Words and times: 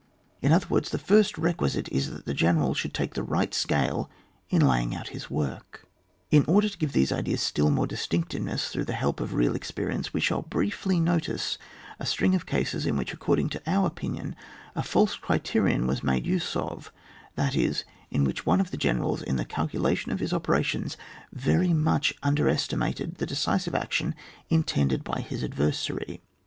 In 0.41 0.51
other 0.51 0.65
words, 0.67 0.89
the 0.89 0.97
first 0.97 1.37
requisite 1.37 1.87
is 1.89 2.09
that 2.09 2.25
the 2.25 2.33
gene 2.33 2.55
ral 2.57 2.73
should 2.73 2.91
take 2.91 3.13
the 3.13 3.21
right 3.21 3.53
scale 3.53 4.09
in 4.49 4.65
laying 4.67 4.95
out 4.95 5.09
his 5.09 5.29
work. 5.29 5.85
In 6.31 6.43
order 6.47 6.67
to 6.67 6.77
give 6.79 6.93
these 6.93 7.11
ideas 7.11 7.39
still 7.41 7.69
more 7.69 7.85
distinctness 7.85 8.69
through 8.69 8.85
the 8.85 8.93
help 8.95 9.19
of 9.19 9.35
real 9.35 9.53
ex 9.55 9.69
perience, 9.69 10.11
we 10.11 10.19
shall 10.19 10.41
briefly 10.41 10.99
notice 10.99 11.59
a 11.99 12.07
string 12.07 12.33
of 12.33 12.47
cases 12.47 12.87
in 12.87 12.95
which, 12.97 13.13
according 13.13 13.49
to 13.49 13.61
our 13.67 13.85
opinion, 13.85 14.35
a 14.75 14.81
false 14.81 15.15
criterion 15.15 15.85
was 15.85 16.01
made 16.01 16.25
use 16.25 16.55
of, 16.55 16.91
that 17.35 17.55
is, 17.55 17.83
in 18.09 18.23
which 18.23 18.43
one 18.43 18.59
of 18.59 18.71
the 18.71 18.77
generals 18.77 19.21
in 19.21 19.35
the 19.35 19.45
calculation 19.45 20.11
of 20.11 20.19
his 20.19 20.33
operations 20.33 20.97
very 21.31 21.73
much 21.73 22.11
underestimated 22.23 23.17
the 23.17 23.27
decisive 23.27 23.75
action 23.75 24.15
intended 24.49 25.03
by 25.03 25.21
his 25.21 25.43
adversary. 25.43 26.23